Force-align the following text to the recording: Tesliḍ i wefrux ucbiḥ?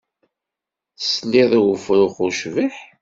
Tesliḍ 0.99 1.51
i 1.59 1.61
wefrux 1.65 2.17
ucbiḥ? 2.27 2.75